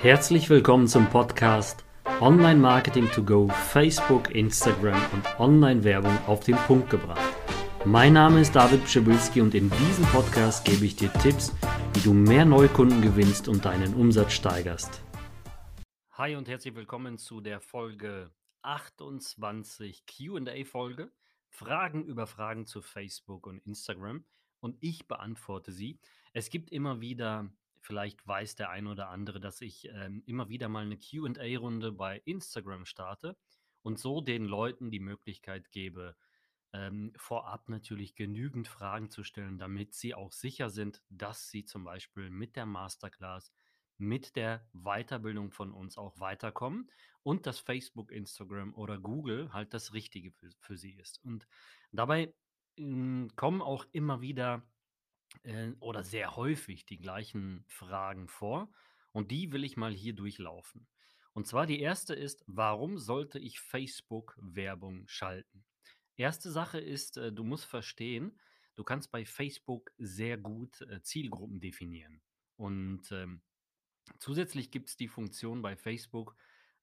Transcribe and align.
Herzlich 0.00 0.48
willkommen 0.48 0.86
zum 0.86 1.10
Podcast 1.10 1.84
Online 2.20 2.60
Marketing 2.60 3.10
to 3.10 3.20
Go, 3.20 3.48
Facebook, 3.48 4.32
Instagram 4.32 5.02
und 5.12 5.40
Online-Werbung 5.40 6.16
auf 6.28 6.44
den 6.44 6.54
Punkt 6.54 6.88
gebracht. 6.88 7.34
Mein 7.84 8.12
Name 8.12 8.42
ist 8.42 8.54
David 8.54 8.84
Pschibilski 8.84 9.40
und 9.40 9.56
in 9.56 9.68
diesem 9.68 10.04
Podcast 10.04 10.64
gebe 10.64 10.84
ich 10.84 10.94
dir 10.94 11.12
Tipps, 11.14 11.52
wie 11.94 12.00
du 12.00 12.14
mehr 12.14 12.44
Neukunden 12.44 13.02
gewinnst 13.02 13.48
und 13.48 13.64
deinen 13.64 13.92
Umsatz 13.94 14.34
steigerst. 14.34 15.02
Hi 16.12 16.36
und 16.36 16.46
herzlich 16.46 16.76
willkommen 16.76 17.18
zu 17.18 17.40
der 17.40 17.60
Folge 17.60 18.30
28 18.62 20.06
QA-Folge. 20.06 21.10
Fragen 21.48 22.04
über 22.04 22.28
Fragen 22.28 22.66
zu 22.66 22.82
Facebook 22.82 23.48
und 23.48 23.58
Instagram 23.66 24.24
und 24.60 24.76
ich 24.80 25.08
beantworte 25.08 25.72
sie. 25.72 25.98
Es 26.32 26.50
gibt 26.50 26.70
immer 26.70 27.00
wieder 27.00 27.50
Vielleicht 27.88 28.26
weiß 28.26 28.54
der 28.54 28.68
ein 28.68 28.86
oder 28.86 29.08
andere, 29.08 29.40
dass 29.40 29.62
ich 29.62 29.88
ähm, 29.88 30.22
immer 30.26 30.50
wieder 30.50 30.68
mal 30.68 30.84
eine 30.84 30.98
QA-Runde 30.98 31.90
bei 31.90 32.20
Instagram 32.26 32.84
starte 32.84 33.34
und 33.80 33.98
so 33.98 34.20
den 34.20 34.44
Leuten 34.44 34.90
die 34.90 35.00
Möglichkeit 35.00 35.70
gebe, 35.70 36.14
ähm, 36.74 37.14
vorab 37.16 37.70
natürlich 37.70 38.14
genügend 38.14 38.68
Fragen 38.68 39.08
zu 39.08 39.24
stellen, 39.24 39.56
damit 39.56 39.94
sie 39.94 40.14
auch 40.14 40.32
sicher 40.32 40.68
sind, 40.68 41.02
dass 41.08 41.48
sie 41.48 41.64
zum 41.64 41.84
Beispiel 41.84 42.28
mit 42.28 42.56
der 42.56 42.66
Masterclass, 42.66 43.54
mit 43.96 44.36
der 44.36 44.68
Weiterbildung 44.74 45.50
von 45.50 45.72
uns 45.72 45.96
auch 45.96 46.20
weiterkommen 46.20 46.90
und 47.22 47.46
dass 47.46 47.58
Facebook, 47.58 48.12
Instagram 48.12 48.74
oder 48.74 48.98
Google 48.98 49.50
halt 49.54 49.72
das 49.72 49.94
Richtige 49.94 50.30
für, 50.30 50.50
für 50.60 50.76
sie 50.76 50.92
ist. 50.92 51.24
Und 51.24 51.48
dabei 51.90 52.34
äh, 52.76 53.28
kommen 53.34 53.62
auch 53.62 53.86
immer 53.92 54.20
wieder 54.20 54.62
äh, 55.42 55.72
oder 55.80 56.02
sehr 56.02 56.36
häufig 56.36 56.86
die 56.86 56.98
gleichen 56.98 57.64
Fragen 57.66 58.28
vor 58.28 58.70
und 59.12 59.30
die 59.30 59.52
will 59.52 59.64
ich 59.64 59.76
mal 59.76 59.92
hier 59.92 60.14
durchlaufen. 60.14 60.86
Und 61.32 61.46
zwar 61.46 61.66
die 61.66 61.80
erste 61.80 62.14
ist, 62.14 62.42
warum 62.46 62.98
sollte 62.98 63.38
ich 63.38 63.60
Facebook-Werbung 63.60 65.06
schalten? 65.06 65.64
Erste 66.16 66.50
Sache 66.50 66.80
ist, 66.80 67.16
äh, 67.16 67.32
du 67.32 67.44
musst 67.44 67.64
verstehen, 67.64 68.38
du 68.74 68.84
kannst 68.84 69.10
bei 69.10 69.24
Facebook 69.24 69.92
sehr 69.98 70.36
gut 70.36 70.80
äh, 70.82 71.00
Zielgruppen 71.02 71.60
definieren. 71.60 72.20
Und 72.56 73.12
ähm, 73.12 73.42
zusätzlich 74.18 74.70
gibt 74.70 74.88
es 74.88 74.96
die 74.96 75.08
Funktion 75.08 75.62
bei 75.62 75.76
Facebook, 75.76 76.34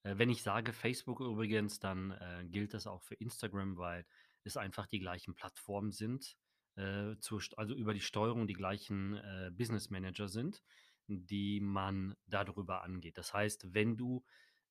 äh, 0.05 0.17
wenn 0.17 0.29
ich 0.29 0.43
sage 0.43 0.71
Facebook 0.71 1.19
übrigens, 1.19 1.79
dann 1.79 2.11
äh, 2.11 2.45
gilt 2.45 2.73
das 2.73 2.87
auch 2.87 3.01
für 3.01 3.15
Instagram, 3.15 3.77
weil 3.77 4.05
es 4.43 4.55
einfach 4.55 4.85
die 4.87 4.99
gleichen 4.99 5.35
Plattformen 5.35 5.91
sind 5.91 6.37
äh, 6.75 7.15
zur, 7.19 7.41
also 7.57 7.73
über 7.73 7.93
die 7.93 8.01
Steuerung 8.01 8.47
die 8.47 8.53
gleichen 8.53 9.15
äh, 9.15 9.51
Business 9.51 9.89
Manager 9.89 10.27
sind, 10.27 10.61
die 11.07 11.59
man 11.59 12.15
darüber 12.27 12.83
angeht. 12.83 13.17
Das 13.17 13.33
heißt, 13.33 13.73
wenn 13.73 13.97
du 13.97 14.23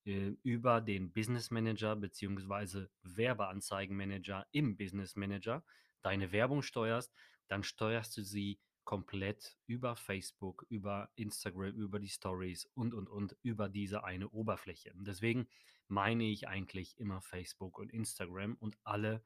äh, 0.04 0.32
über 0.42 0.80
den 0.80 1.12
Business 1.12 1.50
Manager 1.50 1.96
bzw. 1.96 2.86
Werbeanzeigenmanager 3.02 4.46
im 4.52 4.76
Business 4.76 5.16
Manager 5.16 5.64
deine 6.02 6.32
Werbung 6.32 6.62
steuerst, 6.62 7.12
dann 7.48 7.62
steuerst 7.62 8.16
du 8.16 8.22
sie 8.22 8.58
komplett 8.84 9.56
über 9.66 9.96
Facebook, 9.96 10.66
über 10.68 11.10
Instagram, 11.14 11.74
über 11.74 11.98
die 11.98 12.08
Stories 12.08 12.66
und, 12.74 12.92
und, 12.92 13.08
und 13.08 13.36
über 13.42 13.68
diese 13.68 14.04
eine 14.04 14.28
Oberfläche. 14.28 14.92
Deswegen 14.94 15.48
meine 15.88 16.24
ich 16.24 16.48
eigentlich 16.48 16.98
immer 16.98 17.22
Facebook 17.22 17.78
und 17.78 17.92
Instagram 17.92 18.56
und 18.56 18.76
alle 18.84 19.24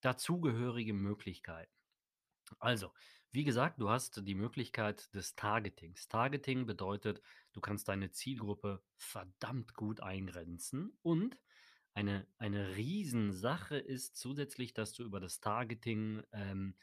dazugehörigen 0.00 0.98
Möglichkeiten. 0.98 1.75
Also, 2.58 2.92
wie 3.32 3.44
gesagt, 3.44 3.80
du 3.80 3.90
hast 3.90 4.26
die 4.26 4.34
Möglichkeit 4.34 5.14
des 5.14 5.34
Targetings. 5.34 6.08
Targeting 6.08 6.66
bedeutet, 6.66 7.20
du 7.52 7.60
kannst 7.60 7.88
deine 7.88 8.10
Zielgruppe 8.10 8.82
verdammt 8.96 9.74
gut 9.74 10.00
eingrenzen 10.00 10.98
und 11.02 11.38
eine, 11.94 12.26
eine 12.38 12.76
Riesensache 12.76 13.78
ist 13.78 14.16
zusätzlich, 14.16 14.74
dass 14.74 14.92
du 14.92 15.02
über 15.02 15.18
das 15.18 15.40
Targeting, 15.40 16.22
ähm, 16.32 16.76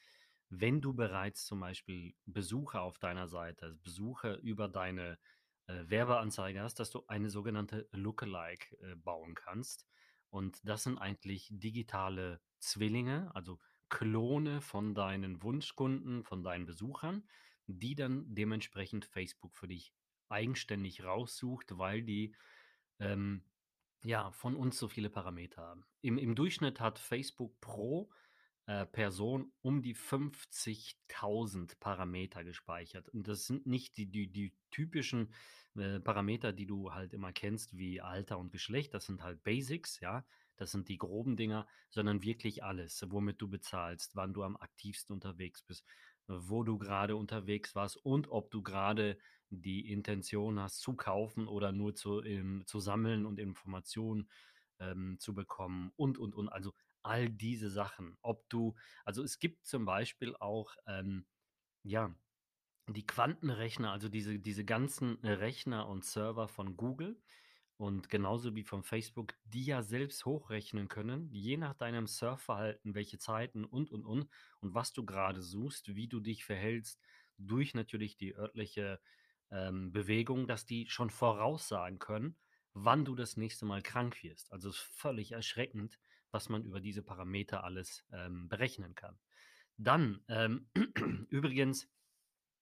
wenn 0.49 0.81
du 0.81 0.93
bereits 0.93 1.45
zum 1.45 1.59
Beispiel 1.59 2.15
Besucher 2.25 2.81
auf 2.81 2.97
deiner 2.97 3.27
Seite, 3.27 3.77
Besucher 3.83 4.39
über 4.39 4.67
deine 4.67 5.19
äh, 5.67 5.83
Werbeanzeige 5.87 6.61
hast, 6.61 6.79
dass 6.79 6.89
du 6.89 7.03
eine 7.07 7.29
sogenannte 7.29 7.87
Lookalike 7.91 8.75
äh, 8.81 8.95
bauen 8.95 9.35
kannst. 9.35 9.87
Und 10.29 10.59
das 10.67 10.83
sind 10.83 10.97
eigentlich 10.97 11.47
digitale 11.51 12.41
Zwillinge, 12.59 13.29
also 13.35 13.59
Klone 13.93 14.59
von 14.59 14.95
deinen 14.95 15.43
Wunschkunden, 15.43 16.23
von 16.23 16.43
deinen 16.43 16.65
Besuchern, 16.65 17.23
die 17.67 17.93
dann 17.93 18.25
dementsprechend 18.33 19.05
Facebook 19.05 19.55
für 19.55 19.67
dich 19.67 19.93
eigenständig 20.29 21.03
raussucht, 21.03 21.77
weil 21.77 22.01
die 22.01 22.35
ähm, 22.99 23.43
ja 24.03 24.31
von 24.31 24.55
uns 24.55 24.79
so 24.79 24.87
viele 24.87 25.11
Parameter 25.11 25.61
haben. 25.61 25.85
Im, 26.01 26.17
im 26.17 26.33
Durchschnitt 26.33 26.79
hat 26.79 26.97
Facebook 26.97 27.61
pro 27.61 28.09
äh, 28.65 28.87
Person 28.87 29.51
um 29.61 29.83
die 29.83 29.95
50.000 29.95 31.79
Parameter 31.79 32.43
gespeichert. 32.43 33.09
Und 33.09 33.27
das 33.27 33.45
sind 33.45 33.67
nicht 33.67 33.95
die, 33.97 34.09
die, 34.09 34.27
die 34.31 34.55
typischen 34.71 35.31
äh, 35.75 35.99
Parameter, 35.99 36.51
die 36.51 36.65
du 36.65 36.93
halt 36.93 37.13
immer 37.13 37.31
kennst, 37.31 37.77
wie 37.77 38.01
Alter 38.01 38.39
und 38.39 38.51
Geschlecht. 38.51 38.95
Das 38.95 39.05
sind 39.05 39.21
halt 39.21 39.43
Basics, 39.43 39.99
ja. 39.99 40.25
Das 40.57 40.71
sind 40.71 40.87
die 40.89 40.97
groben 40.97 41.35
Dinger, 41.35 41.67
sondern 41.89 42.23
wirklich 42.23 42.63
alles, 42.63 43.03
womit 43.09 43.41
du 43.41 43.47
bezahlst, 43.47 44.15
wann 44.15 44.33
du 44.33 44.43
am 44.43 44.57
aktivsten 44.57 45.13
unterwegs 45.13 45.63
bist, 45.63 45.85
wo 46.27 46.63
du 46.63 46.77
gerade 46.77 47.15
unterwegs 47.15 47.75
warst 47.75 47.97
und 47.97 48.29
ob 48.29 48.51
du 48.51 48.61
gerade 48.61 49.17
die 49.49 49.91
Intention 49.91 50.59
hast 50.59 50.79
zu 50.79 50.95
kaufen 50.95 51.47
oder 51.47 51.71
nur 51.71 51.95
zu, 51.95 52.23
ähm, 52.23 52.63
zu 52.65 52.79
sammeln 52.79 53.25
und 53.25 53.39
Informationen 53.39 54.29
ähm, 54.79 55.17
zu 55.19 55.33
bekommen 55.33 55.91
und, 55.95 56.17
und, 56.17 56.33
und. 56.33 56.49
Also 56.49 56.73
all 57.03 57.29
diese 57.29 57.69
Sachen. 57.69 58.17
Ob 58.21 58.47
du, 58.49 58.75
also 59.05 59.23
es 59.23 59.39
gibt 59.39 59.65
zum 59.65 59.85
Beispiel 59.85 60.35
auch, 60.37 60.75
ähm, 60.87 61.25
ja, 61.83 62.15
die 62.87 63.05
Quantenrechner, 63.05 63.91
also 63.91 64.09
diese, 64.09 64.39
diese 64.39 64.65
ganzen 64.65 65.15
Rechner 65.23 65.87
und 65.87 66.03
Server 66.03 66.47
von 66.47 66.75
Google, 66.75 67.21
und 67.83 68.09
genauso 68.09 68.55
wie 68.55 68.63
von 68.63 68.81
Facebook, 68.81 69.33
die 69.43 69.65
ja 69.65 69.83
selbst 69.83 70.23
hochrechnen 70.23 70.87
können, 70.87 71.29
je 71.33 71.57
nach 71.57 71.73
deinem 71.73 72.07
Surfverhalten, 72.07 72.95
welche 72.95 73.17
Zeiten 73.17 73.65
und, 73.65 73.91
und, 73.91 74.05
und, 74.05 74.29
und 74.61 74.73
was 74.73 74.93
du 74.93 75.05
gerade 75.05 75.41
suchst, 75.41 75.93
wie 75.93 76.07
du 76.07 76.21
dich 76.21 76.45
verhältst, 76.45 77.01
durch 77.37 77.73
natürlich 77.73 78.15
die 78.15 78.37
örtliche 78.37 79.01
ähm, 79.51 79.91
Bewegung, 79.91 80.47
dass 80.47 80.65
die 80.65 80.87
schon 80.87 81.09
voraussagen 81.09 81.99
können, 81.99 82.37
wann 82.71 83.03
du 83.03 83.15
das 83.15 83.35
nächste 83.35 83.65
Mal 83.65 83.81
krank 83.81 84.23
wirst. 84.23 84.53
Also 84.53 84.69
es 84.69 84.77
ist 84.77 84.83
völlig 84.83 85.33
erschreckend, 85.33 85.99
was 86.31 86.47
man 86.47 86.63
über 86.63 86.79
diese 86.79 87.03
Parameter 87.03 87.65
alles 87.65 88.05
ähm, 88.13 88.47
berechnen 88.47 88.95
kann. 88.95 89.19
Dann, 89.75 90.23
ähm, 90.29 90.69
übrigens, 91.29 91.89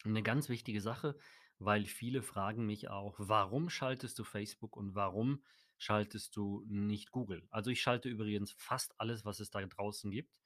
eine 0.04 0.24
ganz 0.24 0.50
wichtige 0.50 0.82
Sache, 0.82 1.16
weil 1.64 1.86
viele 1.86 2.24
fragen 2.24 2.66
mich 2.66 2.90
auch, 2.90 3.16
warum 3.20 3.70
schaltest 3.70 4.18
du 4.18 4.24
Facebook 4.24 4.76
und 4.76 4.96
warum 4.96 5.44
schaltest 5.78 6.36
du 6.36 6.64
nicht 6.68 7.12
Google? 7.12 7.48
Also 7.52 7.70
ich 7.70 7.82
schalte 7.82 8.10
übrigens 8.10 8.52
fast 8.58 9.00
alles, 9.00 9.26
was 9.26 9.40
es 9.40 9.52
da 9.52 9.64
draußen 9.64 10.10
gibt, 10.10 10.40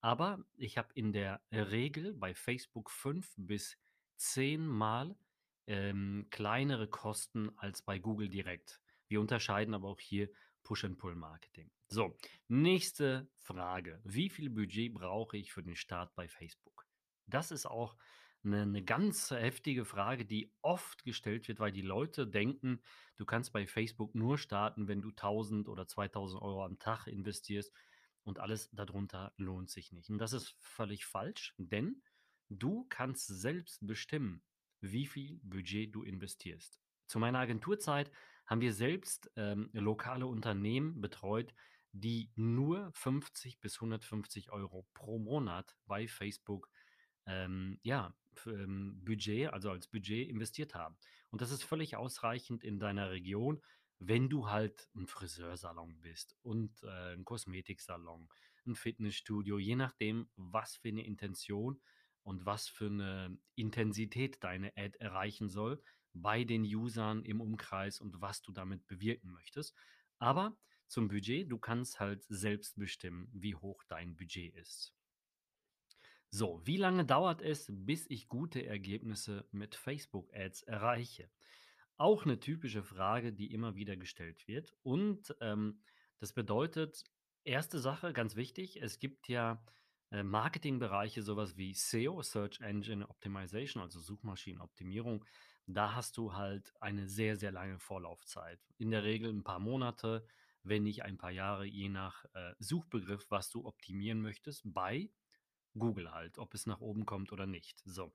aber 0.00 0.44
ich 0.56 0.76
habe 0.76 0.92
in 0.94 1.12
der 1.12 1.40
Regel 1.50 2.12
bei 2.12 2.34
Facebook 2.34 2.90
fünf 2.90 3.32
bis 3.38 3.78
zehn 4.16 4.66
Mal 4.66 5.16
ähm, 5.66 6.26
kleinere 6.30 6.86
Kosten 6.86 7.50
als 7.56 7.80
bei 7.80 7.98
Google 7.98 8.28
direkt. 8.28 8.80
Wir 9.08 9.22
unterscheiden 9.22 9.74
aber 9.74 9.88
auch 9.88 10.00
hier 10.00 10.28
Push-and-Pull-Marketing. 10.64 11.70
So, 11.88 12.14
nächste 12.48 13.30
Frage. 13.38 14.02
Wie 14.04 14.28
viel 14.28 14.50
Budget 14.50 14.92
brauche 14.92 15.38
ich 15.38 15.50
für 15.50 15.62
den 15.62 15.76
Start 15.76 16.14
bei 16.14 16.28
Facebook? 16.28 16.86
Das 17.26 17.50
ist 17.50 17.64
auch 17.64 17.96
eine, 18.44 18.62
eine 18.62 18.82
ganz 18.82 19.30
heftige 19.30 19.84
Frage, 19.84 20.24
die 20.24 20.52
oft 20.62 21.04
gestellt 21.04 21.48
wird, 21.48 21.60
weil 21.60 21.72
die 21.72 21.82
Leute 21.82 22.26
denken, 22.26 22.80
du 23.16 23.24
kannst 23.24 23.52
bei 23.52 23.66
Facebook 23.66 24.14
nur 24.14 24.38
starten, 24.38 24.88
wenn 24.88 25.02
du 25.02 25.10
1000 25.10 25.68
oder 25.68 25.86
2000 25.86 26.42
Euro 26.42 26.64
am 26.64 26.78
Tag 26.78 27.06
investierst 27.06 27.72
und 28.24 28.38
alles 28.38 28.70
darunter 28.72 29.32
lohnt 29.36 29.70
sich 29.70 29.92
nicht. 29.92 30.10
Und 30.10 30.18
das 30.18 30.32
ist 30.32 30.56
völlig 30.60 31.06
falsch, 31.06 31.54
denn 31.56 32.02
du 32.48 32.86
kannst 32.88 33.26
selbst 33.26 33.86
bestimmen, 33.86 34.42
wie 34.80 35.06
viel 35.06 35.40
Budget 35.42 35.94
du 35.94 36.02
investierst. 36.02 36.80
Zu 37.06 37.18
meiner 37.18 37.38
Agenturzeit 37.38 38.10
haben 38.46 38.60
wir 38.60 38.72
selbst 38.72 39.30
ähm, 39.36 39.70
lokale 39.72 40.26
Unternehmen 40.26 41.00
betreut, 41.00 41.54
die 41.92 42.30
nur 42.36 42.90
50 42.92 43.60
bis 43.60 43.76
150 43.76 44.50
Euro 44.50 44.86
pro 44.94 45.18
Monat 45.18 45.76
bei 45.86 46.06
Facebook 46.06 46.70
ähm, 47.28 47.78
ja, 47.82 48.14
ähm, 48.46 49.00
Budget, 49.04 49.52
also 49.52 49.70
als 49.70 49.86
Budget 49.86 50.28
investiert 50.28 50.74
haben. 50.74 50.96
Und 51.30 51.40
das 51.42 51.50
ist 51.50 51.62
völlig 51.62 51.96
ausreichend 51.96 52.64
in 52.64 52.78
deiner 52.78 53.10
Region, 53.10 53.60
wenn 53.98 54.28
du 54.28 54.48
halt 54.48 54.88
ein 54.94 55.06
Friseursalon 55.06 56.00
bist 56.00 56.36
und 56.42 56.82
äh, 56.82 57.14
ein 57.14 57.24
Kosmetiksalon, 57.24 58.28
ein 58.66 58.74
Fitnessstudio, 58.74 59.58
je 59.58 59.76
nachdem, 59.76 60.28
was 60.36 60.76
für 60.76 60.88
eine 60.88 61.04
Intention 61.04 61.80
und 62.22 62.46
was 62.46 62.68
für 62.68 62.86
eine 62.86 63.38
Intensität 63.54 64.42
deine 64.42 64.72
Ad 64.76 64.96
erreichen 64.98 65.48
soll, 65.48 65.82
bei 66.12 66.44
den 66.44 66.62
Usern 66.62 67.24
im 67.24 67.40
Umkreis 67.40 68.00
und 68.00 68.20
was 68.20 68.42
du 68.42 68.52
damit 68.52 68.86
bewirken 68.86 69.30
möchtest. 69.30 69.74
Aber 70.18 70.56
zum 70.86 71.08
Budget, 71.08 71.50
du 71.50 71.58
kannst 71.58 72.00
halt 72.00 72.24
selbst 72.28 72.76
bestimmen, 72.78 73.28
wie 73.32 73.54
hoch 73.54 73.82
dein 73.88 74.16
Budget 74.16 74.54
ist. 74.54 74.94
So, 76.30 76.60
wie 76.64 76.76
lange 76.76 77.06
dauert 77.06 77.40
es, 77.40 77.70
bis 77.70 78.06
ich 78.10 78.28
gute 78.28 78.64
Ergebnisse 78.66 79.48
mit 79.50 79.74
Facebook-Ads 79.74 80.62
erreiche? 80.62 81.30
Auch 81.96 82.24
eine 82.24 82.38
typische 82.38 82.82
Frage, 82.82 83.32
die 83.32 83.52
immer 83.52 83.76
wieder 83.76 83.96
gestellt 83.96 84.46
wird. 84.46 84.74
Und 84.82 85.34
ähm, 85.40 85.80
das 86.18 86.34
bedeutet, 86.34 87.02
erste 87.44 87.78
Sache, 87.78 88.12
ganz 88.12 88.36
wichtig, 88.36 88.80
es 88.82 88.98
gibt 88.98 89.28
ja 89.28 89.64
äh, 90.10 90.22
Marketingbereiche, 90.22 91.22
sowas 91.22 91.56
wie 91.56 91.72
SEO, 91.72 92.22
Search 92.22 92.60
Engine 92.60 93.08
Optimization, 93.08 93.82
also 93.82 93.98
Suchmaschinenoptimierung. 93.98 95.24
Da 95.66 95.94
hast 95.94 96.18
du 96.18 96.34
halt 96.34 96.74
eine 96.80 97.08
sehr, 97.08 97.36
sehr 97.36 97.52
lange 97.52 97.78
Vorlaufzeit. 97.78 98.60
In 98.76 98.90
der 98.90 99.02
Regel 99.02 99.32
ein 99.32 99.44
paar 99.44 99.60
Monate, 99.60 100.26
wenn 100.62 100.82
nicht 100.82 101.04
ein 101.04 101.16
paar 101.16 101.30
Jahre, 101.30 101.64
je 101.64 101.88
nach 101.88 102.26
äh, 102.34 102.54
Suchbegriff, 102.58 103.30
was 103.30 103.50
du 103.50 103.64
optimieren 103.64 104.20
möchtest, 104.20 104.62
bei 104.64 105.10
Google 105.78 106.12
halt, 106.12 106.38
ob 106.38 106.54
es 106.54 106.66
nach 106.66 106.80
oben 106.80 107.06
kommt 107.06 107.32
oder 107.32 107.46
nicht. 107.46 107.80
So. 107.84 108.12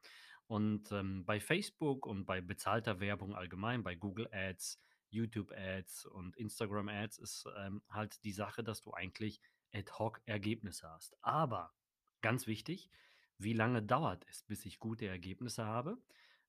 Und 0.48 0.92
ähm, 0.92 1.26
bei 1.26 1.40
Facebook 1.40 2.06
und 2.06 2.26
bei 2.26 2.42
bezahlter 2.42 3.00
Werbung 3.00 3.36
allgemein, 3.36 3.84
bei 3.84 3.96
Google 3.96 4.28
Ads, 4.32 4.80
YouTube 5.10 5.52
Ads 5.52 6.06
und 6.06 6.36
Instagram 6.38 6.90
Ads 6.90 7.20
ist 7.20 7.46
ähm, 7.58 7.82
halt 7.90 8.24
die 8.24 8.34
Sache, 8.34 8.64
dass 8.64 8.82
du 8.82 8.92
eigentlich 8.92 9.40
ad 9.74 9.92
hoc 9.98 10.22
Ergebnisse 10.26 10.90
hast. 10.90 11.16
Aber 11.22 11.74
ganz 12.22 12.48
wichtig, 12.48 12.90
wie 13.38 13.54
lange 13.54 13.82
dauert 13.82 14.26
es, 14.30 14.44
bis 14.44 14.66
ich 14.66 14.80
gute 14.80 15.08
Ergebnisse 15.08 15.66
habe? 15.66 15.98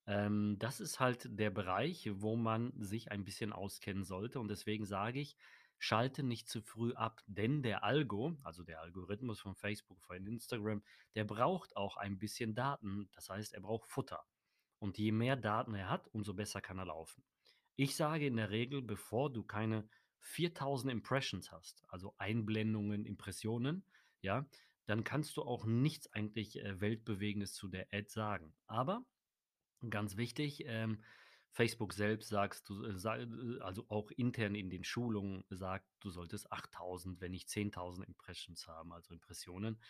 Ähm, 0.06 0.56
das 0.58 0.80
ist 0.80 1.00
halt 1.00 1.26
der 1.38 1.50
Bereich, 1.50 2.10
wo 2.14 2.36
man 2.36 2.72
sich 2.82 3.10
ein 3.10 3.24
bisschen 3.24 3.52
auskennen 3.52 4.04
sollte. 4.04 4.40
Und 4.40 4.48
deswegen 4.48 4.84
sage 4.84 5.20
ich, 5.20 5.36
schalte 5.78 6.22
nicht 6.22 6.48
zu 6.48 6.62
früh 6.62 6.92
ab, 6.94 7.22
denn 7.26 7.62
der 7.62 7.84
Algo, 7.84 8.36
also 8.42 8.62
der 8.62 8.80
Algorithmus 8.80 9.40
von 9.40 9.54
Facebook, 9.54 10.02
von 10.02 10.26
Instagram, 10.26 10.82
der 11.14 11.24
braucht 11.24 11.76
auch 11.76 11.96
ein 11.96 12.18
bisschen 12.18 12.54
Daten. 12.54 13.08
Das 13.12 13.28
heißt, 13.28 13.54
er 13.54 13.60
braucht 13.60 13.88
Futter. 13.88 14.24
Und 14.78 14.98
je 14.98 15.12
mehr 15.12 15.36
Daten 15.36 15.74
er 15.74 15.88
hat, 15.88 16.08
umso 16.08 16.34
besser 16.34 16.60
kann 16.60 16.78
er 16.78 16.86
laufen. 16.86 17.24
Ich 17.76 17.96
sage 17.96 18.26
in 18.26 18.36
der 18.36 18.50
Regel, 18.50 18.82
bevor 18.82 19.32
du 19.32 19.42
keine 19.42 19.88
4000 20.20 20.92
Impressions 20.92 21.52
hast, 21.52 21.84
also 21.88 22.14
Einblendungen, 22.18 23.04
Impressionen, 23.04 23.84
ja, 24.22 24.48
dann 24.86 25.04
kannst 25.04 25.36
du 25.36 25.42
auch 25.42 25.64
nichts 25.64 26.12
eigentlich 26.12 26.60
äh, 26.60 26.80
Weltbewegendes 26.80 27.52
zu 27.54 27.68
der 27.68 27.86
Ad 27.92 28.08
sagen. 28.08 28.54
Aber 28.66 29.04
ganz 29.90 30.16
wichtig, 30.16 30.64
ähm, 30.66 31.02
Facebook 31.54 31.94
selbst 31.94 32.30
sagst 32.30 32.68
du, 32.68 32.82
äh, 32.82 32.90
äh, 32.90 33.60
also 33.60 33.86
auch 33.88 34.10
intern 34.10 34.56
in 34.56 34.70
den 34.70 34.82
Schulungen 34.82 35.44
sagt, 35.50 35.86
du 36.00 36.10
solltest 36.10 36.50
8000, 36.50 37.20
wenn 37.20 37.30
nicht 37.30 37.48
10.000 37.48 38.02
Impressions 38.02 38.66
haben, 38.66 38.92
also 38.92 39.14
Impressionen. 39.14 39.80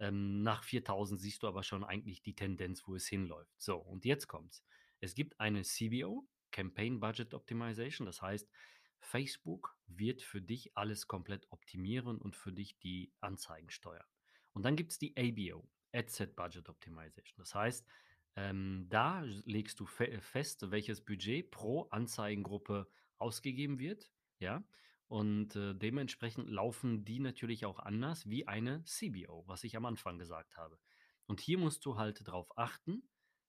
Ähm, 0.00 0.42
nach 0.42 0.64
4000 0.64 1.20
siehst 1.20 1.44
du 1.44 1.46
aber 1.46 1.62
schon 1.62 1.84
eigentlich 1.84 2.20
die 2.22 2.34
Tendenz, 2.34 2.82
wo 2.88 2.96
es 2.96 3.06
hinläuft. 3.06 3.54
So, 3.62 3.76
und 3.76 4.04
jetzt 4.04 4.26
kommt's. 4.26 4.64
Es 4.98 5.14
gibt 5.14 5.38
eine 5.38 5.62
CBO, 5.62 6.26
Campaign 6.50 6.98
Budget 6.98 7.32
Optimization, 7.32 8.06
das 8.06 8.20
heißt, 8.20 8.50
Facebook 8.98 9.76
wird 9.86 10.20
für 10.20 10.42
dich 10.42 10.76
alles 10.76 11.06
komplett 11.06 11.46
optimieren 11.52 12.18
und 12.18 12.34
für 12.34 12.52
dich 12.52 12.76
die 12.80 13.12
Anzeigen 13.20 13.70
steuern. 13.70 14.06
Und 14.52 14.64
dann 14.64 14.74
gibt 14.74 14.92
es 14.92 14.98
die 14.98 15.14
ABO, 15.16 15.68
Ad 15.92 16.10
Set 16.10 16.34
Budget 16.34 16.68
Optimization. 16.68 17.36
Das 17.38 17.54
heißt, 17.54 17.86
ähm, 18.36 18.86
da 18.88 19.20
legst 19.44 19.80
du 19.80 19.86
fe 19.86 20.20
fest, 20.20 20.70
welches 20.70 21.04
Budget 21.04 21.50
pro 21.50 21.82
Anzeigengruppe 21.90 22.88
ausgegeben 23.18 23.78
wird, 23.78 24.10
ja. 24.38 24.64
Und 25.06 25.54
äh, 25.54 25.74
dementsprechend 25.74 26.48
laufen 26.48 27.04
die 27.04 27.20
natürlich 27.20 27.66
auch 27.66 27.78
anders 27.78 28.28
wie 28.28 28.48
eine 28.48 28.82
CBO, 28.84 29.44
was 29.46 29.62
ich 29.62 29.76
am 29.76 29.84
Anfang 29.84 30.18
gesagt 30.18 30.56
habe. 30.56 30.78
Und 31.26 31.40
hier 31.40 31.58
musst 31.58 31.84
du 31.84 31.96
halt 31.96 32.26
darauf 32.26 32.58
achten, 32.58 33.08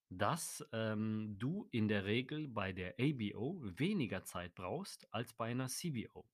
dass 0.09 0.63
ähm, 0.71 1.35
du 1.39 1.67
in 1.71 1.87
der 1.87 2.05
Regel 2.05 2.47
bei 2.47 2.71
der 2.71 2.95
ABO 2.99 3.59
weniger 3.63 4.23
Zeit 4.23 4.53
brauchst 4.53 5.11
als 5.13 5.33
bei 5.33 5.49
einer 5.49 5.67
CBO, 5.67 6.25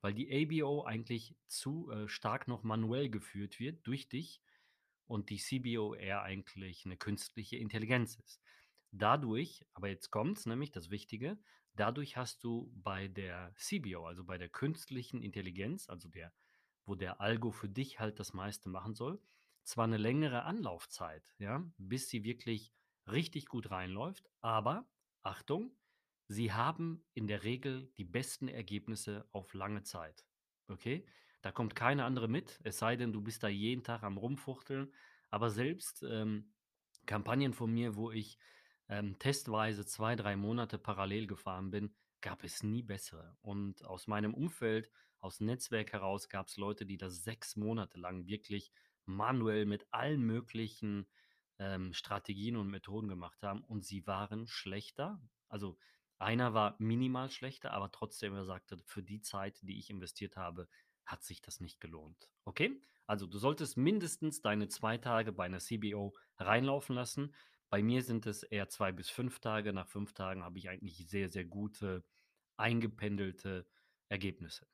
weil 0.00 0.14
die 0.14 0.60
ABO 0.62 0.84
eigentlich 0.84 1.36
zu 1.46 1.90
äh, 1.90 2.08
stark 2.08 2.48
noch 2.48 2.64
manuell 2.64 3.08
geführt 3.08 3.60
wird 3.60 3.86
durch 3.86 4.08
dich 4.08 4.42
und 5.10 5.28
die 5.28 5.38
CBO 5.38 5.94
eher 5.94 6.22
eigentlich 6.22 6.86
eine 6.86 6.96
künstliche 6.96 7.56
Intelligenz 7.56 8.14
ist. 8.14 8.40
Dadurch, 8.92 9.66
aber 9.74 9.88
jetzt 9.88 10.10
kommt 10.10 10.38
es 10.38 10.46
nämlich 10.46 10.70
das 10.70 10.88
Wichtige, 10.90 11.36
dadurch 11.74 12.16
hast 12.16 12.44
du 12.44 12.72
bei 12.76 13.08
der 13.08 13.52
CBO, 13.56 14.06
also 14.06 14.24
bei 14.24 14.38
der 14.38 14.48
künstlichen 14.48 15.20
Intelligenz, 15.20 15.88
also 15.88 16.08
der, 16.08 16.32
wo 16.86 16.94
der 16.94 17.20
Algo 17.20 17.50
für 17.50 17.68
dich 17.68 17.98
halt 17.98 18.20
das 18.20 18.32
meiste 18.34 18.68
machen 18.68 18.94
soll, 18.94 19.20
zwar 19.64 19.84
eine 19.84 19.96
längere 19.96 20.44
Anlaufzeit, 20.44 21.34
ja, 21.38 21.68
bis 21.76 22.08
sie 22.08 22.22
wirklich 22.22 22.72
richtig 23.08 23.46
gut 23.46 23.72
reinläuft, 23.72 24.30
aber 24.40 24.88
Achtung, 25.22 25.72
sie 26.28 26.52
haben 26.52 27.04
in 27.14 27.26
der 27.26 27.42
Regel 27.42 27.92
die 27.98 28.04
besten 28.04 28.46
Ergebnisse 28.46 29.28
auf 29.32 29.54
lange 29.54 29.82
Zeit. 29.82 30.24
Okay? 30.68 31.04
Da 31.42 31.52
kommt 31.52 31.74
keine 31.74 32.04
andere 32.04 32.28
mit, 32.28 32.60
es 32.64 32.78
sei 32.78 32.96
denn, 32.96 33.12
du 33.12 33.22
bist 33.22 33.42
da 33.42 33.48
jeden 33.48 33.82
Tag 33.82 34.02
am 34.02 34.18
Rumfuchteln. 34.18 34.92
Aber 35.30 35.50
selbst 35.50 36.02
ähm, 36.02 36.52
Kampagnen 37.06 37.54
von 37.54 37.72
mir, 37.72 37.96
wo 37.96 38.10
ich 38.10 38.38
ähm, 38.88 39.18
testweise 39.18 39.86
zwei, 39.86 40.16
drei 40.16 40.36
Monate 40.36 40.78
parallel 40.78 41.26
gefahren 41.26 41.70
bin, 41.70 41.94
gab 42.20 42.44
es 42.44 42.62
nie 42.62 42.82
bessere. 42.82 43.36
Und 43.40 43.84
aus 43.84 44.06
meinem 44.06 44.34
Umfeld, 44.34 44.90
aus 45.18 45.40
Netzwerk 45.40 45.92
heraus, 45.92 46.28
gab 46.28 46.48
es 46.48 46.56
Leute, 46.56 46.84
die 46.84 46.98
das 46.98 47.22
sechs 47.24 47.56
Monate 47.56 47.98
lang 47.98 48.26
wirklich 48.26 48.72
manuell 49.06 49.64
mit 49.66 49.86
allen 49.92 50.22
möglichen 50.22 51.06
ähm, 51.58 51.92
Strategien 51.92 52.56
und 52.56 52.68
Methoden 52.68 53.08
gemacht 53.08 53.42
haben. 53.42 53.62
Und 53.64 53.84
sie 53.84 54.06
waren 54.06 54.46
schlechter. 54.46 55.20
Also 55.48 55.78
einer 56.18 56.52
war 56.52 56.76
minimal 56.78 57.30
schlechter, 57.30 57.72
aber 57.72 57.90
trotzdem, 57.90 58.34
er 58.34 58.44
sagte, 58.44 58.76
für 58.84 59.02
die 59.02 59.22
Zeit, 59.22 59.58
die 59.62 59.78
ich 59.78 59.88
investiert 59.88 60.36
habe, 60.36 60.68
hat 61.04 61.22
sich 61.24 61.40
das 61.40 61.60
nicht 61.60 61.80
gelohnt. 61.80 62.28
Okay? 62.44 62.80
Also 63.06 63.26
du 63.26 63.38
solltest 63.38 63.76
mindestens 63.76 64.40
deine 64.40 64.68
zwei 64.68 64.96
Tage 64.96 65.32
bei 65.32 65.44
einer 65.44 65.58
CBO 65.58 66.14
reinlaufen 66.38 66.94
lassen. 66.94 67.34
Bei 67.68 67.82
mir 67.82 68.02
sind 68.02 68.26
es 68.26 68.42
eher 68.42 68.68
zwei 68.68 68.92
bis 68.92 69.10
fünf 69.10 69.40
Tage. 69.40 69.72
Nach 69.72 69.88
fünf 69.88 70.12
Tagen 70.12 70.44
habe 70.44 70.58
ich 70.58 70.68
eigentlich 70.68 71.08
sehr, 71.08 71.28
sehr 71.28 71.44
gute, 71.44 72.04
eingependelte 72.56 73.66
Ergebnisse. 74.08 74.66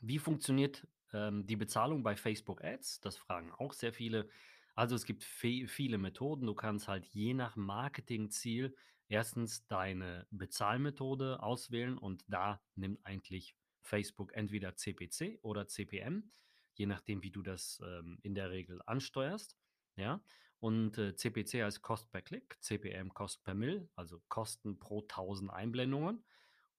Wie 0.00 0.18
funktioniert 0.18 0.86
ähm, 1.12 1.46
die 1.46 1.56
Bezahlung 1.56 2.02
bei 2.02 2.16
Facebook 2.16 2.62
Ads? 2.62 3.00
Das 3.00 3.16
fragen 3.16 3.52
auch 3.52 3.72
sehr 3.72 3.92
viele. 3.92 4.28
Also 4.74 4.94
es 4.94 5.04
gibt 5.04 5.22
viele 5.24 5.98
Methoden. 5.98 6.46
Du 6.46 6.54
kannst 6.54 6.88
halt 6.88 7.06
je 7.06 7.34
nach 7.34 7.56
Marketingziel 7.56 8.74
erstens 9.08 9.66
deine 9.66 10.26
Bezahlmethode 10.30 11.42
auswählen 11.42 11.98
und 11.98 12.24
da 12.28 12.62
nimmt 12.74 13.04
eigentlich 13.04 13.54
Facebook 13.82 14.32
entweder 14.34 14.76
CPC 14.76 15.38
oder 15.42 15.66
CPM, 15.66 16.32
je 16.74 16.86
nachdem, 16.86 17.22
wie 17.22 17.30
du 17.30 17.42
das 17.42 17.80
ähm, 17.84 18.18
in 18.22 18.34
der 18.34 18.50
Regel 18.50 18.80
ansteuerst. 18.86 19.58
Ja, 19.96 20.24
und 20.62 20.96
äh, 20.96 21.14
CPC 21.14 21.64
heißt 21.64 21.82
Cost 21.82 22.10
per 22.10 22.22
Klick, 22.22 22.56
CPM 22.60 23.12
Cost 23.12 23.42
per 23.42 23.54
Mill, 23.54 23.88
also 23.96 24.22
Kosten 24.28 24.78
pro 24.78 25.00
1000 25.00 25.50
Einblendungen. 25.50 26.24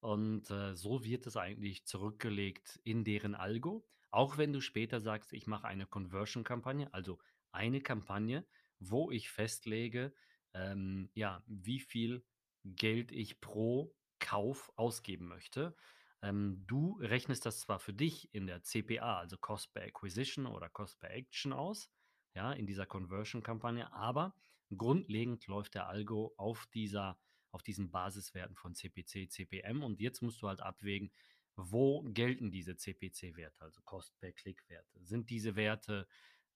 Und 0.00 0.50
äh, 0.50 0.74
so 0.74 1.04
wird 1.04 1.26
es 1.26 1.36
eigentlich 1.36 1.84
zurückgelegt 1.84 2.80
in 2.84 3.04
deren 3.04 3.34
Algo. 3.34 3.86
Auch 4.10 4.38
wenn 4.38 4.52
du 4.52 4.60
später 4.60 5.00
sagst, 5.00 5.32
ich 5.32 5.46
mache 5.46 5.66
eine 5.66 5.86
Conversion-Kampagne, 5.86 6.92
also 6.94 7.18
eine 7.52 7.80
Kampagne, 7.80 8.46
wo 8.78 9.10
ich 9.10 9.30
festlege, 9.30 10.14
ähm, 10.54 11.10
ja, 11.14 11.42
wie 11.46 11.80
viel 11.80 12.24
Geld 12.64 13.12
ich 13.12 13.40
pro 13.40 13.94
Kauf 14.18 14.72
ausgeben 14.76 15.28
möchte. 15.28 15.76
Ähm, 16.24 16.64
du 16.66 16.96
rechnest 17.00 17.44
das 17.44 17.60
zwar 17.60 17.78
für 17.78 17.92
dich 17.92 18.32
in 18.32 18.46
der 18.46 18.62
CPA, 18.62 19.18
also 19.18 19.36
Cost 19.36 19.74
per 19.74 19.82
Acquisition 19.82 20.46
oder 20.46 20.70
Cost 20.70 20.98
per 20.98 21.10
Action 21.10 21.52
aus, 21.52 21.90
ja, 22.34 22.52
in 22.54 22.66
dieser 22.66 22.86
Conversion-Kampagne, 22.86 23.92
aber 23.92 24.34
grundlegend 24.74 25.46
läuft 25.46 25.74
der 25.74 25.86
Algo 25.86 26.32
auf 26.38 26.66
dieser, 26.72 27.18
auf 27.52 27.62
diesen 27.62 27.90
Basiswerten 27.90 28.56
von 28.56 28.74
CPC, 28.74 29.30
CPM 29.30 29.82
und 29.82 30.00
jetzt 30.00 30.22
musst 30.22 30.40
du 30.40 30.48
halt 30.48 30.62
abwägen, 30.62 31.12
wo 31.56 32.02
gelten 32.04 32.50
diese 32.50 32.74
CPC-Werte, 32.74 33.60
also 33.62 33.82
Cost 33.82 34.18
per 34.18 34.32
Klick-Werte? 34.32 35.04
Sind 35.04 35.28
diese 35.28 35.56
Werte 35.56 36.08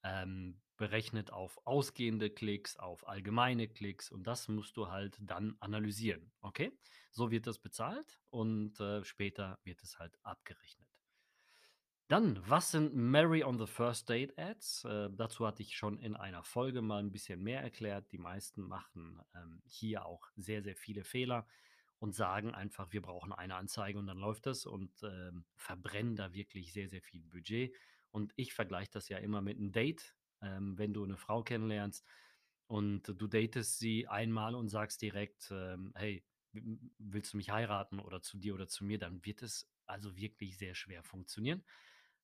ähm, 0.02 0.60
berechnet 0.76 1.32
auf 1.32 1.58
ausgehende 1.66 2.30
Klicks, 2.30 2.76
auf 2.76 3.06
allgemeine 3.08 3.68
Klicks 3.68 4.10
und 4.10 4.26
das 4.26 4.48
musst 4.48 4.76
du 4.76 4.88
halt 4.88 5.18
dann 5.20 5.56
analysieren. 5.60 6.32
Okay? 6.40 6.72
So 7.10 7.30
wird 7.30 7.46
das 7.46 7.58
bezahlt 7.58 8.20
und 8.30 8.78
äh, 8.80 9.04
später 9.04 9.58
wird 9.64 9.82
es 9.82 9.98
halt 9.98 10.16
abgerechnet. 10.22 10.88
Dann, 12.06 12.40
was 12.48 12.70
sind 12.70 12.94
Mary 12.94 13.44
on 13.44 13.58
the 13.58 13.66
First 13.66 14.08
Date 14.08 14.38
Ads? 14.38 14.84
Äh, 14.84 15.10
dazu 15.12 15.46
hatte 15.46 15.62
ich 15.62 15.76
schon 15.76 15.98
in 15.98 16.16
einer 16.16 16.42
Folge 16.42 16.80
mal 16.80 17.00
ein 17.00 17.12
bisschen 17.12 17.42
mehr 17.42 17.60
erklärt. 17.60 18.10
Die 18.12 18.18
meisten 18.18 18.62
machen 18.62 19.20
ähm, 19.34 19.60
hier 19.66 20.06
auch 20.06 20.26
sehr, 20.36 20.62
sehr 20.62 20.76
viele 20.76 21.04
Fehler. 21.04 21.46
und 22.00 22.14
sagen 22.14 22.54
einfach, 22.54 22.92
wir 22.92 23.02
brauchen 23.02 23.32
eine 23.32 23.56
Anzeige 23.56 23.98
und 23.98 24.06
dann 24.06 24.18
läuft 24.18 24.46
das 24.46 24.66
und 24.66 24.92
ähm, 25.02 25.44
verbrennen 25.56 26.16
da 26.16 26.32
wirklich 26.32 26.72
sehr, 26.72 26.88
sehr 26.88 27.02
viel 27.02 27.24
Budget. 27.24 27.74
Und 28.18 28.32
ich 28.36 28.52
vergleiche 28.52 28.90
das 28.92 29.08
ja 29.08 29.18
immer 29.18 29.40
mit 29.40 29.58
einem 29.58 29.72
Date. 29.72 30.14
Ähm, 30.42 30.76
wenn 30.78 30.92
du 30.92 31.04
eine 31.04 31.16
Frau 31.16 31.42
kennenlernst 31.42 32.04
und 32.66 33.02
du 33.08 33.26
datest 33.26 33.78
sie 33.78 34.06
einmal 34.06 34.54
und 34.54 34.68
sagst 34.68 35.00
direkt, 35.02 35.50
ähm, 35.50 35.92
hey, 35.94 36.24
willst 36.52 37.32
du 37.32 37.36
mich 37.36 37.50
heiraten 37.50 37.98
oder 37.98 38.20
zu 38.20 38.38
dir 38.38 38.54
oder 38.54 38.68
zu 38.68 38.84
mir, 38.84 38.98
dann 38.98 39.24
wird 39.24 39.42
es 39.42 39.68
also 39.86 40.16
wirklich 40.16 40.58
sehr 40.58 40.74
schwer 40.74 41.02
funktionieren. 41.02 41.64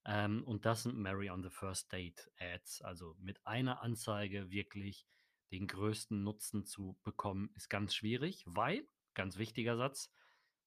Ähm, 0.05 0.45
und 0.45 0.67
das 0.67 0.83
sind 0.83 0.99
Mary 0.99 1.31
on 1.31 1.43
the 1.43 1.51
First 1.51 1.93
Date 1.93 2.31
Ads. 2.39 2.83
Also 2.83 3.17
mit 3.19 3.47
einer 3.47 3.83
Anzeige 3.83 4.51
wirklich 4.51 5.07
den 5.51 5.67
größten 5.67 6.23
Nutzen 6.23 6.65
zu 6.65 6.99
bekommen, 7.03 7.51
ist 7.55 7.71
ganz 7.71 7.95
schwierig, 7.95 8.45
weil 8.47 8.87
Ganz 9.15 9.39
wichtiger 9.39 9.77
Satz. 9.77 10.11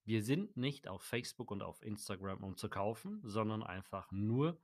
Wir 0.06 0.24
sind 0.24 0.56
nicht 0.56 0.88
auf 0.88 1.04
Facebook 1.04 1.52
und 1.52 1.62
auf 1.62 1.82
Instagram, 1.84 2.44
um 2.44 2.56
zu 2.56 2.70
kaufen, 2.70 3.20
sondern 3.24 3.62
einfach 3.62 4.10
nur, 4.12 4.58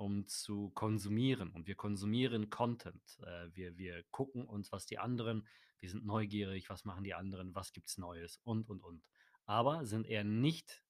um 0.00 0.26
zu 0.26 0.70
konsumieren. 0.70 1.50
Und 1.50 1.66
wir 1.66 1.74
konsumieren 1.74 2.48
Content. 2.48 3.02
Äh, 3.22 3.54
wir, 3.54 3.76
wir 3.76 4.02
gucken 4.10 4.46
uns, 4.46 4.72
was 4.72 4.86
die 4.86 4.98
anderen, 4.98 5.46
wir 5.78 5.90
sind 5.90 6.06
neugierig, 6.06 6.70
was 6.70 6.86
machen 6.86 7.04
die 7.04 7.12
anderen, 7.12 7.54
was 7.54 7.72
gibt 7.72 7.88
es 7.88 7.98
Neues 7.98 8.40
und, 8.42 8.70
und, 8.70 8.82
und. 8.82 9.04
Aber 9.44 9.84
sind 9.84 10.06
eher 10.06 10.24
nicht 10.24 10.82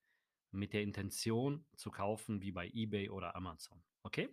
mit 0.53 0.73
der 0.73 0.83
Intention 0.83 1.65
zu 1.77 1.91
kaufen 1.91 2.41
wie 2.41 2.53
bei 2.53 2.69
eBay 2.69 3.11
oder 3.11 3.35
Amazon. 3.35 3.83
Okay? 4.05 4.29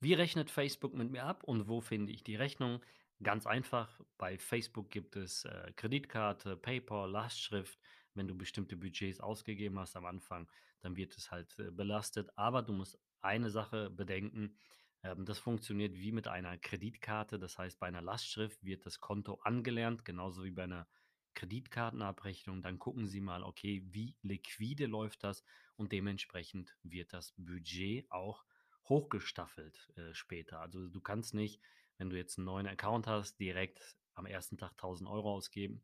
Wie 0.00 0.12
rechnet 0.12 0.50
Facebook 0.50 0.92
mit 0.92 1.10
mir 1.10 1.24
ab 1.24 1.44
und 1.44 1.68
wo 1.68 1.80
finde 1.80 2.12
ich 2.12 2.22
die 2.22 2.36
Rechnung? 2.36 2.82
Ganz 3.22 3.46
einfach, 3.46 4.00
bei 4.18 4.36
Facebook 4.36 4.90
gibt 4.90 5.16
es 5.16 5.44
äh, 5.46 5.72
Kreditkarte, 5.76 6.56
PayPal, 6.56 7.10
Lastschrift. 7.10 7.78
Wenn 8.14 8.28
du 8.28 8.36
bestimmte 8.36 8.76
Budgets 8.76 9.20
ausgegeben 9.20 9.78
hast 9.78 9.96
am 9.96 10.04
Anfang, 10.04 10.46
dann 10.82 10.96
wird 10.96 11.16
es 11.16 11.30
halt 11.30 11.58
äh, 11.58 11.70
belastet. 11.70 12.30
Aber 12.36 12.62
du 12.62 12.72
musst 12.72 12.98
eine 13.20 13.50
Sache 13.50 13.90
bedenken, 13.90 14.56
ähm, 15.02 15.24
das 15.24 15.38
funktioniert 15.38 15.94
wie 15.94 16.12
mit 16.12 16.28
einer 16.28 16.58
Kreditkarte. 16.58 17.38
Das 17.38 17.58
heißt, 17.58 17.78
bei 17.80 17.86
einer 17.86 18.02
Lastschrift 18.02 18.62
wird 18.62 18.84
das 18.86 19.00
Konto 19.00 19.40
angelernt, 19.42 20.04
genauso 20.04 20.44
wie 20.44 20.50
bei 20.50 20.64
einer 20.64 20.86
Kreditkartenabrechnung. 21.34 22.62
Dann 22.62 22.78
gucken 22.78 23.06
Sie 23.06 23.20
mal, 23.20 23.42
okay, 23.42 23.82
wie 23.86 24.16
liquide 24.22 24.86
läuft 24.86 25.24
das 25.24 25.44
und 25.76 25.92
dementsprechend 25.92 26.76
wird 26.82 27.12
das 27.12 27.32
Budget 27.38 28.10
auch 28.10 28.44
hochgestaffelt 28.88 29.92
äh, 29.96 30.12
später. 30.12 30.60
Also 30.60 30.88
du 30.88 31.00
kannst 31.00 31.32
nicht 31.32 31.60
wenn 32.02 32.10
du 32.10 32.16
jetzt 32.16 32.36
einen 32.36 32.46
neuen 32.46 32.66
Account 32.66 33.06
hast, 33.06 33.38
direkt 33.38 33.96
am 34.14 34.26
ersten 34.26 34.58
Tag 34.58 34.72
1000 34.72 35.08
Euro 35.08 35.34
ausgeben, 35.34 35.82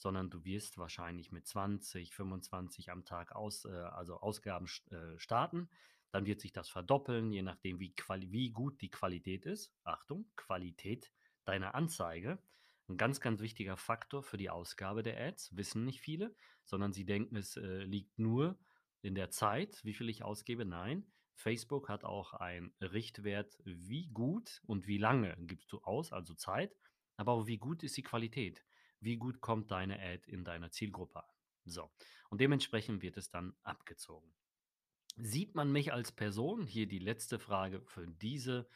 sondern 0.00 0.30
du 0.30 0.44
wirst 0.44 0.78
wahrscheinlich 0.78 1.30
mit 1.30 1.46
20, 1.46 2.14
25 2.14 2.90
am 2.90 3.04
Tag 3.04 3.32
aus, 3.32 3.66
äh, 3.66 3.68
also 3.68 4.18
Ausgaben 4.20 4.66
äh, 4.90 5.18
starten. 5.18 5.68
Dann 6.10 6.26
wird 6.26 6.40
sich 6.40 6.52
das 6.52 6.68
verdoppeln, 6.68 7.30
je 7.30 7.42
nachdem, 7.42 7.78
wie, 7.78 7.94
wie 8.28 8.50
gut 8.50 8.80
die 8.80 8.90
Qualität 8.90 9.44
ist. 9.44 9.72
Achtung, 9.84 10.26
Qualität 10.36 11.12
deiner 11.44 11.74
Anzeige. 11.74 12.42
Ein 12.88 12.96
ganz, 12.96 13.20
ganz 13.20 13.40
wichtiger 13.40 13.76
Faktor 13.76 14.22
für 14.22 14.38
die 14.38 14.50
Ausgabe 14.50 15.02
der 15.02 15.20
Ads, 15.20 15.54
wissen 15.56 15.84
nicht 15.84 16.00
viele, 16.00 16.34
sondern 16.64 16.92
sie 16.92 17.04
denken, 17.04 17.36
es 17.36 17.56
äh, 17.56 17.84
liegt 17.84 18.18
nur 18.18 18.58
in 19.02 19.14
der 19.14 19.30
Zeit, 19.30 19.84
wie 19.84 19.94
viel 19.94 20.08
ich 20.08 20.24
ausgebe. 20.24 20.64
Nein, 20.64 21.06
Facebook 21.34 21.88
hat 21.90 22.04
auch 22.04 22.32
einen 22.32 22.72
Richtwert, 22.80 23.58
wie 23.64 24.08
gut 24.08 24.62
und 24.66 24.86
wie 24.86 24.98
lange 24.98 25.36
gibst 25.40 25.70
du 25.72 25.78
aus, 25.82 26.10
also 26.10 26.34
Zeit, 26.34 26.74
aber 27.16 27.32
auch 27.32 27.46
wie 27.46 27.58
gut 27.58 27.82
ist 27.82 27.96
die 27.96 28.02
Qualität, 28.02 28.64
wie 29.00 29.16
gut 29.16 29.40
kommt 29.40 29.70
deine 29.70 30.00
Ad 30.00 30.30
in 30.30 30.44
deiner 30.44 30.70
Zielgruppe 30.70 31.22
an. 31.22 31.34
So, 31.64 31.90
und 32.30 32.40
dementsprechend 32.40 33.02
wird 33.02 33.16
es 33.16 33.30
dann 33.30 33.54
abgezogen. 33.62 34.32
Sieht 35.16 35.54
man 35.54 35.72
mich 35.72 35.92
als 35.92 36.12
Person? 36.12 36.66
Hier 36.66 36.86
die 36.86 36.98
letzte 36.98 37.38
Frage 37.38 37.82
für 37.82 38.06
diese 38.06 38.68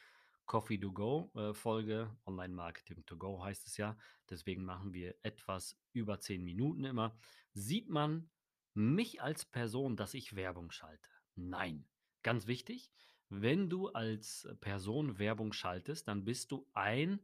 Coffee 0.45 0.77
to 0.77 0.91
Go 0.91 1.31
äh, 1.35 1.53
Folge. 1.53 2.15
Online 2.25 2.53
Marketing 2.53 3.05
to 3.05 3.17
Go 3.17 3.43
heißt 3.43 3.65
es 3.67 3.77
ja. 3.77 3.97
Deswegen 4.29 4.63
machen 4.63 4.93
wir 4.93 5.15
etwas 5.23 5.77
über 5.93 6.19
zehn 6.19 6.43
Minuten 6.43 6.85
immer. 6.85 7.17
Sieht 7.53 7.89
man 7.89 8.29
mich 8.73 9.21
als 9.21 9.45
Person, 9.45 9.95
dass 9.95 10.13
ich 10.13 10.35
Werbung 10.35 10.71
schalte? 10.71 11.09
Nein. 11.35 11.87
Ganz 12.21 12.47
wichtig, 12.47 12.91
wenn 13.29 13.69
du 13.69 13.89
als 13.89 14.47
Person 14.61 15.17
Werbung 15.17 15.53
schaltest, 15.53 16.07
dann 16.07 16.25
bist 16.25 16.51
du 16.51 16.67
ein 16.73 17.19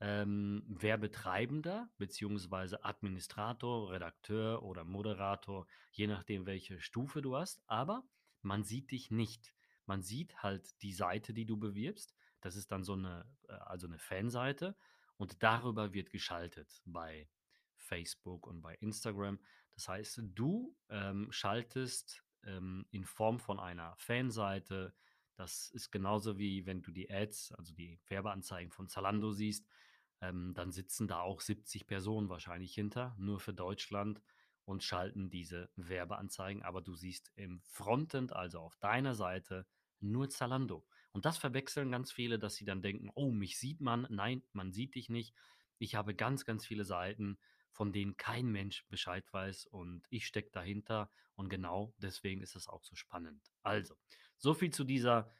ähm, 0.00 0.64
Werbetreibender 0.66 1.90
beziehungsweise 1.98 2.84
Administrator, 2.84 3.92
Redakteur 3.92 4.62
oder 4.62 4.84
Moderator, 4.84 5.66
je 5.92 6.06
nachdem, 6.06 6.46
welche 6.46 6.80
Stufe 6.80 7.20
du 7.20 7.36
hast. 7.36 7.62
Aber 7.66 8.04
man 8.42 8.64
sieht 8.64 8.90
dich 8.90 9.10
nicht. 9.10 9.54
Man 9.86 10.02
sieht 10.02 10.42
halt 10.42 10.80
die 10.82 10.92
Seite, 10.92 11.34
die 11.34 11.46
du 11.46 11.58
bewirbst. 11.58 12.14
Das 12.40 12.56
ist 12.56 12.72
dann 12.72 12.82
so 12.82 12.94
eine, 12.94 13.26
äh, 13.48 13.52
also 13.52 13.86
eine 13.86 13.98
Fanseite. 13.98 14.76
Und 15.16 15.42
darüber 15.42 15.92
wird 15.92 16.10
geschaltet 16.10 16.80
bei 16.86 17.28
Facebook 17.76 18.46
und 18.46 18.62
bei 18.62 18.74
Instagram. 18.76 19.38
Das 19.74 19.88
heißt, 19.88 20.22
du 20.34 20.74
ähm, 20.88 21.30
schaltest 21.30 22.22
ähm, 22.44 22.86
in 22.90 23.04
Form 23.04 23.38
von 23.38 23.60
einer 23.60 23.94
Fanseite. 23.96 24.94
Das 25.36 25.70
ist 25.70 25.90
genauso 25.90 26.38
wie 26.38 26.64
wenn 26.64 26.80
du 26.82 26.90
die 26.90 27.10
Ads, 27.10 27.52
also 27.52 27.74
die 27.74 28.00
Werbeanzeigen 28.06 28.70
von 28.70 28.88
Zalando 28.88 29.32
siehst, 29.32 29.66
ähm, 30.20 30.52
dann 30.54 30.72
sitzen 30.72 31.08
da 31.08 31.20
auch 31.20 31.40
70 31.40 31.86
Personen 31.86 32.28
wahrscheinlich 32.28 32.74
hinter, 32.74 33.14
nur 33.18 33.40
für 33.40 33.54
Deutschland 33.54 34.20
und 34.64 34.82
schalten 34.84 35.30
diese 35.30 35.70
Werbeanzeigen. 35.76 36.62
Aber 36.62 36.82
du 36.82 36.94
siehst 36.94 37.32
im 37.34 37.60
Frontend, 37.62 38.32
also 38.32 38.60
auf 38.60 38.76
deiner 38.76 39.14
Seite, 39.14 39.66
nur 40.00 40.28
Zalando. 40.28 40.86
Und 41.12 41.24
das 41.24 41.38
verwechseln 41.38 41.90
ganz 41.90 42.12
viele, 42.12 42.38
dass 42.38 42.54
sie 42.54 42.64
dann 42.64 42.82
denken, 42.82 43.10
oh, 43.14 43.32
mich 43.32 43.58
sieht 43.58 43.80
man. 43.80 44.06
Nein, 44.10 44.42
man 44.52 44.72
sieht 44.72 44.94
dich 44.94 45.08
nicht. 45.08 45.34
Ich 45.78 45.94
habe 45.94 46.14
ganz, 46.14 46.44
ganz 46.44 46.66
viele 46.66 46.84
Seiten 46.84 47.38
von 47.72 47.92
denen 47.92 48.16
kein 48.16 48.46
Mensch 48.46 48.86
Bescheid 48.88 49.24
weiß 49.32 49.66
und 49.66 50.02
ich 50.10 50.26
stecke 50.26 50.50
dahinter 50.50 51.10
und 51.34 51.48
genau 51.48 51.94
deswegen 51.98 52.42
ist 52.42 52.56
es 52.56 52.68
auch 52.68 52.84
so 52.84 52.94
spannend. 52.94 53.50
Also, 53.62 53.94
so 54.36 54.54
viel 54.54 54.70
zu 54.70 54.84
dieser 54.84 55.32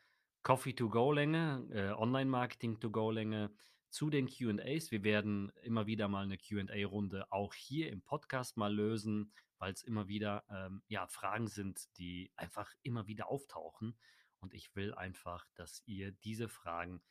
Coffee-to-Go-Länge, 0.42 1.68
äh, 1.70 1.90
Online-Marketing-to-Go-Länge, 1.92 3.50
zu 3.90 4.10
den 4.10 4.26
QAs. 4.26 4.90
Wir 4.90 5.04
werden 5.04 5.52
immer 5.62 5.86
wieder 5.86 6.08
mal 6.08 6.24
eine 6.24 6.38
QA-Runde 6.38 7.30
auch 7.30 7.54
hier 7.54 7.90
im 7.90 8.02
Podcast 8.02 8.56
mal 8.56 8.74
lösen, 8.74 9.32
weil 9.58 9.72
es 9.72 9.82
immer 9.82 10.08
wieder 10.08 10.44
ähm, 10.50 10.82
ja, 10.88 11.06
Fragen 11.06 11.48
sind, 11.48 11.96
die 11.98 12.32
einfach 12.36 12.72
immer 12.82 13.06
wieder 13.06 13.28
auftauchen. 13.28 13.98
Und 14.38 14.54
ich 14.54 14.74
will 14.74 14.94
einfach, 14.94 15.46
dass 15.54 15.82
ihr 15.86 16.12
diese 16.12 16.48
Fragen 16.48 17.02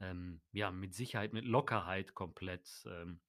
ähm, 0.00 0.40
ja 0.52 0.70
mit 0.70 0.94
Sicherheit, 0.94 1.32
mit 1.32 1.44
Lockerheit 1.44 2.14
komplett 2.14 2.68
ähm, 2.86 3.20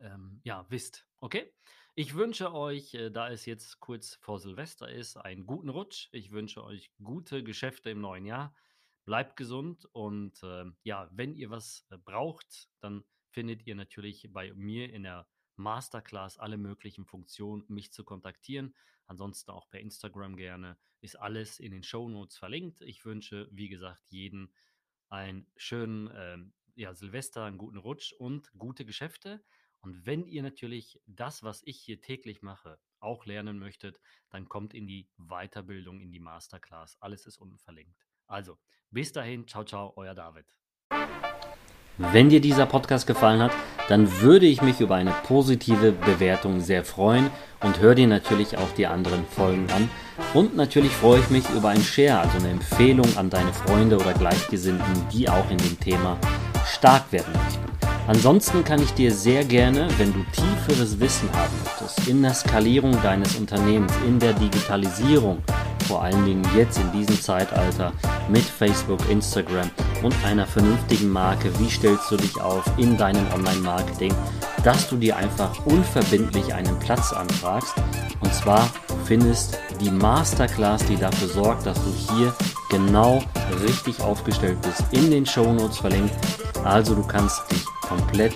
ähm, 0.00 0.40
ja, 0.44 0.66
wisst. 0.68 1.06
Okay? 1.20 1.52
Ich 1.94 2.14
wünsche 2.14 2.52
euch, 2.52 2.94
äh, 2.94 3.10
da 3.10 3.30
es 3.30 3.46
jetzt 3.46 3.80
kurz 3.80 4.16
vor 4.16 4.38
Silvester 4.38 4.90
ist, 4.90 5.16
einen 5.16 5.46
guten 5.46 5.68
Rutsch. 5.68 6.08
Ich 6.12 6.30
wünsche 6.30 6.62
euch 6.64 6.90
gute 7.02 7.42
Geschäfte 7.42 7.90
im 7.90 8.00
neuen 8.00 8.26
Jahr. 8.26 8.54
Bleibt 9.06 9.36
gesund 9.36 9.86
und 9.92 10.42
äh, 10.42 10.64
ja, 10.82 11.08
wenn 11.12 11.36
ihr 11.36 11.48
was 11.48 11.86
äh, 11.90 11.96
braucht, 11.96 12.68
dann 12.80 13.04
findet 13.30 13.64
ihr 13.64 13.76
natürlich 13.76 14.28
bei 14.32 14.52
mir 14.54 14.92
in 14.92 15.04
der 15.04 15.28
Masterclass 15.54 16.38
alle 16.38 16.56
möglichen 16.56 17.06
Funktionen, 17.06 17.64
mich 17.68 17.92
zu 17.92 18.02
kontaktieren. 18.02 18.74
Ansonsten 19.06 19.52
auch 19.52 19.70
per 19.70 19.78
Instagram 19.78 20.36
gerne. 20.36 20.76
Ist 21.00 21.20
alles 21.20 21.60
in 21.60 21.70
den 21.70 21.84
Show 21.84 22.08
Notes 22.08 22.36
verlinkt. 22.36 22.80
Ich 22.80 23.04
wünsche, 23.04 23.48
wie 23.52 23.68
gesagt, 23.68 24.02
jeden 24.08 24.52
einen 25.08 25.46
schönen 25.56 26.08
äh, 26.08 26.38
ja, 26.74 26.92
Silvester, 26.92 27.44
einen 27.44 27.58
guten 27.58 27.78
Rutsch 27.78 28.12
und 28.12 28.50
gute 28.58 28.84
Geschäfte. 28.84 29.44
Und 29.82 30.04
wenn 30.04 30.26
ihr 30.26 30.42
natürlich 30.42 31.00
das, 31.06 31.44
was 31.44 31.62
ich 31.64 31.80
hier 31.80 32.00
täglich 32.00 32.42
mache, 32.42 32.80
auch 32.98 33.24
lernen 33.24 33.60
möchtet, 33.60 34.00
dann 34.30 34.48
kommt 34.48 34.74
in 34.74 34.88
die 34.88 35.08
Weiterbildung, 35.16 36.00
in 36.00 36.10
die 36.10 36.18
Masterclass. 36.18 37.00
Alles 37.00 37.24
ist 37.26 37.38
unten 37.38 37.58
verlinkt. 37.58 38.04
Also, 38.28 38.58
bis 38.90 39.12
dahin, 39.12 39.46
ciao, 39.46 39.64
ciao, 39.64 39.92
euer 39.96 40.14
David. 40.14 40.44
Wenn 41.98 42.28
dir 42.28 42.40
dieser 42.40 42.66
Podcast 42.66 43.06
gefallen 43.06 43.40
hat, 43.40 43.52
dann 43.88 44.20
würde 44.20 44.46
ich 44.46 44.60
mich 44.62 44.80
über 44.80 44.96
eine 44.96 45.12
positive 45.22 45.92
Bewertung 45.92 46.60
sehr 46.60 46.84
freuen 46.84 47.30
und 47.62 47.80
hör 47.80 47.94
dir 47.94 48.06
natürlich 48.06 48.58
auch 48.58 48.70
die 48.76 48.86
anderen 48.86 49.24
Folgen 49.26 49.66
an. 49.70 49.88
Und 50.34 50.56
natürlich 50.56 50.92
freue 50.92 51.20
ich 51.20 51.30
mich 51.30 51.48
über 51.50 51.70
ein 51.70 51.80
Share, 51.80 52.18
also 52.18 52.36
eine 52.38 52.50
Empfehlung 52.50 53.16
an 53.16 53.30
deine 53.30 53.52
Freunde 53.52 53.96
oder 53.96 54.12
Gleichgesinnten, 54.12 55.08
die 55.12 55.28
auch 55.28 55.48
in 55.50 55.58
dem 55.58 55.78
Thema 55.78 56.18
stark 56.66 57.10
werden 57.12 57.32
möchten. 57.32 57.66
Ansonsten 58.08 58.62
kann 58.62 58.82
ich 58.82 58.92
dir 58.92 59.10
sehr 59.10 59.44
gerne, 59.44 59.88
wenn 59.98 60.12
du 60.12 60.24
tieferes 60.32 61.00
Wissen 61.00 61.32
haben 61.32 61.54
möchtest, 61.64 62.06
in 62.06 62.22
der 62.22 62.34
Skalierung 62.34 62.92
deines 63.02 63.36
Unternehmens, 63.36 63.92
in 64.06 64.18
der 64.18 64.32
Digitalisierung, 64.32 65.42
vor 65.86 66.02
allen 66.02 66.24
Dingen 66.24 66.42
jetzt 66.56 66.78
in 66.78 66.92
diesem 66.92 67.20
Zeitalter 67.20 67.92
mit 68.28 68.42
Facebook, 68.42 69.00
Instagram 69.08 69.70
und 70.02 70.14
einer 70.24 70.46
vernünftigen 70.46 71.10
Marke, 71.10 71.50
wie 71.58 71.70
stellst 71.70 72.10
du 72.10 72.16
dich 72.16 72.40
auf 72.40 72.64
in 72.76 72.96
deinem 72.96 73.26
Online-Marketing, 73.34 74.14
dass 74.64 74.88
du 74.88 74.96
dir 74.96 75.16
einfach 75.16 75.64
unverbindlich 75.66 76.52
einen 76.52 76.78
Platz 76.78 77.12
anfragst. 77.12 77.74
Und 78.20 78.34
zwar 78.34 78.68
findest 79.04 79.58
die 79.80 79.90
Masterclass, 79.90 80.84
die 80.86 80.96
dafür 80.96 81.28
sorgt, 81.28 81.66
dass 81.66 81.78
du 81.82 81.92
hier 82.14 82.34
genau 82.70 83.22
richtig 83.62 84.00
aufgestellt 84.00 84.58
bist, 84.62 84.84
in 84.90 85.10
den 85.10 85.24
Show 85.24 85.52
Notes 85.52 85.78
verlinkt. 85.78 86.14
Also 86.64 86.94
du 86.94 87.06
kannst 87.06 87.42
dich 87.52 87.64
komplett 87.80 88.34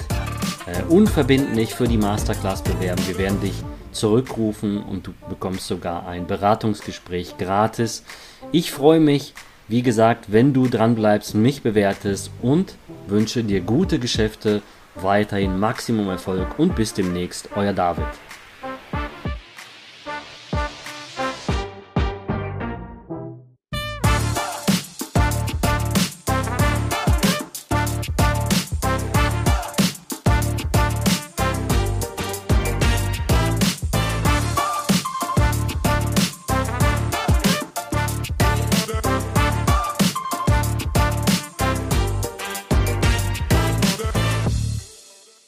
äh, 0.67 0.83
unverbindlich 0.89 1.75
für 1.75 1.89
die 1.89 1.99
Masterclass 1.99 2.63
bewerben. 2.63 3.03
Wir 3.09 3.19
werden 3.19 3.41
dich 3.41 3.55
zurückrufen 3.93 4.83
und 4.83 5.07
du 5.07 5.13
bekommst 5.29 5.67
sogar 5.67 6.07
ein 6.07 6.27
Beratungsgespräch 6.27 7.37
gratis. 7.39 8.05
Ich 8.53 8.73
freue 8.73 9.01
mich, 9.01 9.35
wie 9.69 9.83
gesagt, 9.83 10.33
wenn 10.33 10.53
du 10.53 10.69
dran 10.69 10.95
bleibst, 10.95 11.35
mich 11.35 11.63
bewertest 11.63 12.31
und 12.43 12.75
wünsche 13.07 13.45
dir 13.45 13.61
gute 13.61 13.99
Geschäfte, 13.99 14.63
weiterhin 14.97 15.59
Maximum 15.59 16.09
Erfolg 16.09 16.59
und 16.59 16.75
bis 16.75 16.95
demnächst, 16.95 17.51
euer 17.55 17.73
David. 17.73 18.07